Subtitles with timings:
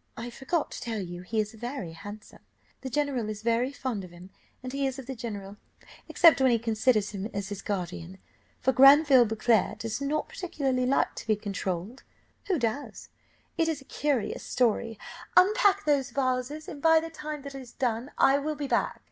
[0.26, 2.42] ']I forgot to tell you he is very handsome.
[2.82, 4.30] The general is very fond of him,
[4.62, 5.56] and he of the general,
[6.08, 8.18] except when he considers him as his guardian,
[8.60, 12.04] for Granville Beauclerc does not particularly like to be controlled
[12.46, 13.08] who does?
[13.58, 14.96] It is a curious story.
[15.36, 19.02] ['Unpack those vases, and by the time that is done I will be back.